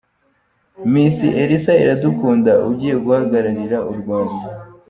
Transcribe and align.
Miss 0.91 1.17
Elsa 1.43 1.73
Iradukunda 1.83 2.51
ugiye 2.69 2.95
guhagararira 3.03 3.77
u 3.91 3.93
Rwanda. 3.99 4.43